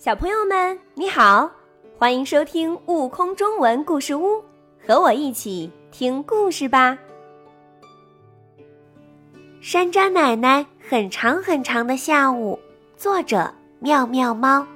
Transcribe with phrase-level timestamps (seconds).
[0.00, 1.50] 小朋友们，你好，
[1.98, 4.28] 欢迎收听《悟空中文故事屋》，
[4.82, 6.96] 和我一起听故事吧。
[9.60, 12.58] 山楂奶奶很长很长的下午，
[12.96, 14.66] 作者妙妙猫。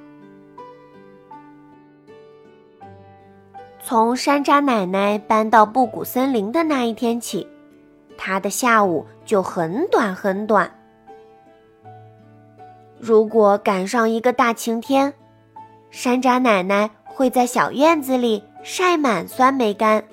[3.81, 7.47] 从山楂奶奶搬到布谷森林的那一天起，
[8.15, 10.71] 她的下午就很短很短。
[13.05, 15.13] 如果赶上一个大晴天，
[15.91, 20.03] 山楂奶奶会在小院子里晒满酸梅干。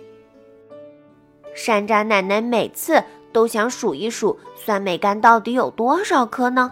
[1.54, 3.02] 山楂奶奶每次
[3.32, 6.70] 都想数一数酸梅干到底有多少颗呢？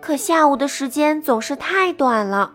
[0.00, 2.52] 可下午的时间总是太短了。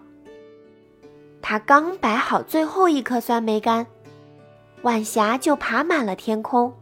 [1.41, 3.87] 她刚摆好最后一颗酸梅干，
[4.81, 6.73] 晚霞就爬满了天空。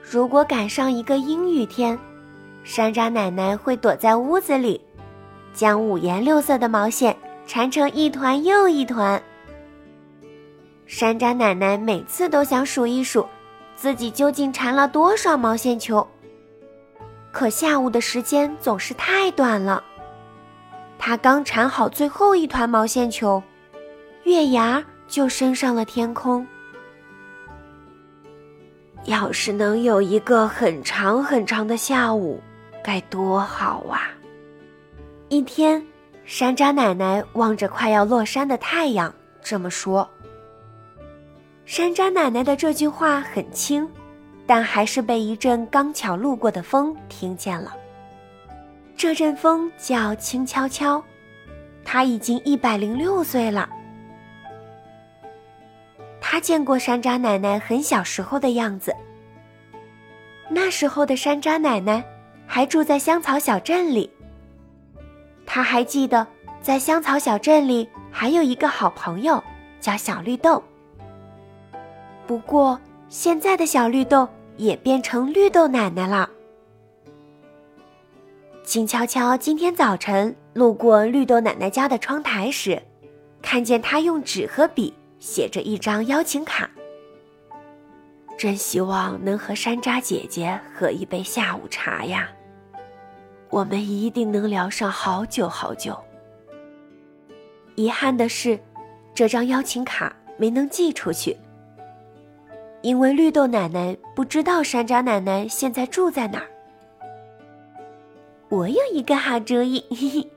[0.00, 1.98] 如果赶上一个阴雨天，
[2.62, 4.80] 山楂奶奶会躲在屋子里，
[5.52, 9.20] 将五颜六色的毛线缠成一团又一团。
[10.86, 13.26] 山楂奶奶每次都想数一数，
[13.74, 16.06] 自己究竟缠了多少毛线球。
[17.32, 19.82] 可下午的时间总是太短了。
[20.98, 23.42] 她刚缠好最后一团毛线球，
[24.24, 26.46] 月牙就升上了天空。
[29.04, 32.38] 要是能有一个很长很长的下午。
[32.82, 34.10] 该多好啊！
[35.28, 35.84] 一天，
[36.24, 40.08] 山楂奶奶望着快要落山的太阳，这么说。
[41.66, 43.88] 山楂奶奶的这句话很轻，
[44.46, 47.76] 但还是被一阵刚巧路过的风听见了。
[48.96, 51.02] 这阵风叫轻悄悄，
[51.84, 53.70] 她已经一百零六岁了。
[56.20, 58.94] 他见过山楂奶奶很小时候的样子，
[60.48, 62.04] 那时候的山楂奶奶。
[62.52, 64.10] 还住在香草小镇里。
[65.46, 66.26] 他还记得，
[66.60, 69.40] 在香草小镇里还有一个好朋友，
[69.80, 70.60] 叫小绿豆。
[72.26, 72.76] 不过，
[73.08, 76.28] 现在的小绿豆也变成绿豆奶奶了。
[78.64, 82.82] 静悄悄今天早晨路过绿豆奶奶家的窗台时，
[83.40, 86.68] 看见她用纸和笔写着一张邀请卡。
[88.36, 92.28] 真希望能和山楂姐姐喝一杯下午茶呀。
[93.50, 95.98] 我们一定能聊上好久好久。
[97.74, 98.58] 遗憾的是，
[99.12, 101.36] 这张邀请卡没能寄出去，
[102.80, 106.46] 因为绿豆奶奶不知道山楂奶奶现在住在哪儿。
[108.48, 110.28] 我有一个好主意，嘿嘿，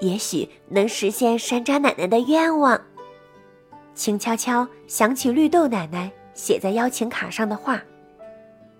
[0.00, 2.80] 也许能实现山楂奶奶的愿望。
[3.94, 7.82] 轻悄悄想起绿豆奶奶写在邀请卡上的话，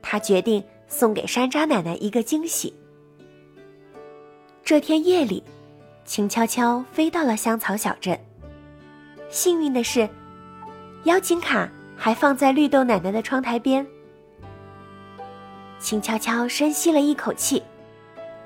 [0.01, 2.73] 他决定送给山楂奶奶一个惊喜。
[4.71, 5.43] 这天夜里，
[6.05, 8.17] 轻悄悄飞到了香草小镇。
[9.29, 10.09] 幸运的是，
[11.03, 13.85] 邀请卡还放在绿豆奶奶的窗台边。
[15.81, 17.61] 轻悄悄深吸了一口气，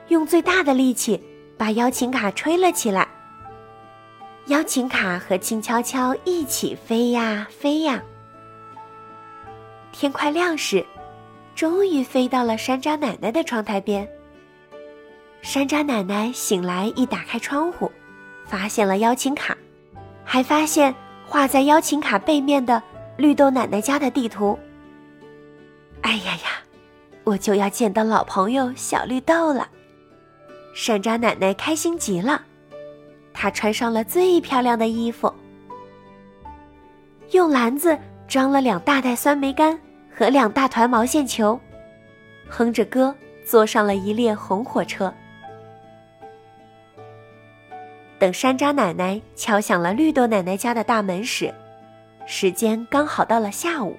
[0.09, 1.23] 用最大的力气
[1.59, 3.07] 把邀请卡吹了起来。
[4.47, 8.03] 邀请卡和轻悄悄一起飞呀飞呀。
[9.93, 10.83] 天快亮时，
[11.55, 14.09] 终于飞到了山楂奶奶的窗台边。
[15.45, 17.93] 山楂奶奶醒来，一打开窗户，
[18.47, 19.55] 发现了邀请卡，
[20.25, 20.93] 还发现
[21.27, 22.83] 画在邀请卡背面的
[23.19, 24.59] 绿豆奶奶家的地图。
[26.01, 26.65] 哎呀呀，
[27.25, 29.69] 我就要见到老朋友小绿豆了！
[30.75, 32.41] 山楂奶奶开心极了，
[33.35, 35.31] 她穿上了最漂亮的衣服，
[37.33, 37.97] 用篮子
[38.27, 39.79] 装了两大袋酸梅干
[40.11, 41.61] 和两大团毛线球，
[42.49, 45.13] 哼着歌坐上了一列红火车。
[48.19, 51.53] 等山楂奶奶敲响了绿豆奶奶家的大门时，
[52.27, 53.97] 时间刚好到了下午。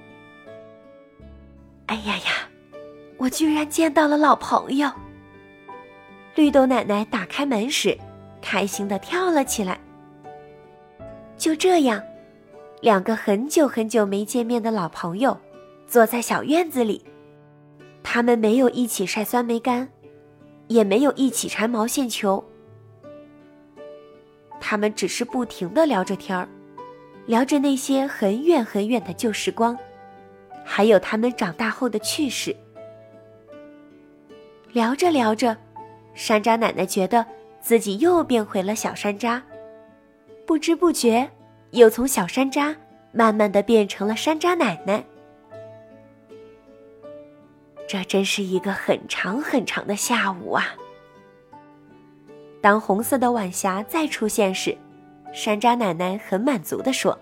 [1.88, 2.50] 哎呀呀，
[3.18, 4.90] 我居然见到了老朋友！
[6.34, 7.98] 绿豆奶奶打开门时，
[8.42, 9.79] 开心的跳了起来。
[11.38, 12.02] 就这样，
[12.82, 15.38] 两个很久很久没见面的老朋友，
[15.85, 17.06] 坐在小院子里，
[18.02, 19.88] 他们没有一起晒酸梅干，
[20.68, 22.44] 也没有一起缠毛线球。
[24.59, 26.47] 他们只是不停的聊着天儿，
[27.25, 29.78] 聊着那些很远很远的旧时光，
[30.63, 32.55] 还有他们长大后的趣事。
[34.72, 35.55] 聊着聊着，
[36.13, 37.25] 山楂奶奶觉得
[37.61, 39.41] 自己又变回了小山楂，
[40.46, 41.29] 不知不觉
[41.72, 42.75] 又从小山楂
[43.11, 45.03] 慢慢的变成了山楂奶奶。
[47.87, 50.75] 这真是一个很长很长的下午啊！
[52.66, 54.76] 当红色的晚霞再出现时，
[55.32, 57.16] 山楂奶奶很满足地说：“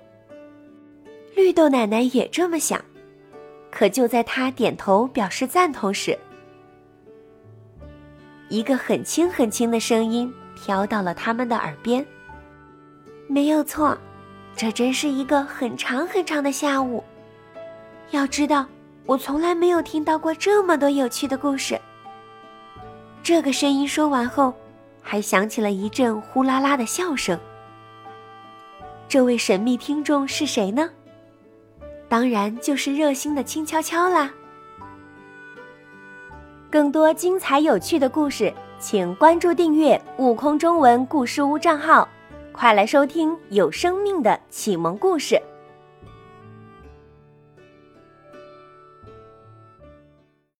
[1.36, 2.82] 绿豆奶奶也这么想。”
[3.70, 6.18] 可就在她点头表示赞同时，
[8.48, 12.06] 一个很轻很轻的声音飘到了他们的耳边。
[13.28, 13.98] 没有错，
[14.56, 17.04] 这真是一个很长很长的下午。
[18.12, 18.66] 要知道，
[19.06, 21.78] 我从来没有听到过这么多有趣的故事。
[23.22, 24.54] 这个声音说完后，
[25.04, 27.38] 还响起了一阵呼啦啦的笑声。
[29.08, 30.90] 这位神秘听众是谁呢？
[32.10, 34.32] 当然就是热心的轻悄悄啦。
[36.72, 42.08] 更多精彩有趣的故事，请关注订阅“悟空中文故事屋”账号，
[42.52, 45.40] 快来收听有生命的启蒙故事。